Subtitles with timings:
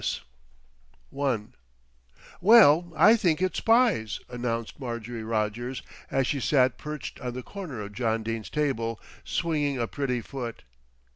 [0.01, 0.21] S.
[1.15, 1.43] I
[2.41, 7.81] "Well, I think it's spies," announced Marjorie Rogers, as she sat perched on the corner
[7.81, 10.63] of John Dene's table, swinging a pretty foot.